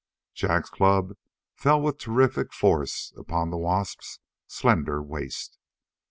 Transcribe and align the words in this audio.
Jak's 0.33 0.71
club 0.71 1.13
fell 1.55 1.79
with 1.79 1.99
terrific 1.99 2.53
force 2.53 3.13
upon 3.15 3.51
the 3.51 3.57
wasp's 3.59 4.17
slender 4.47 4.99
waist. 4.99 5.59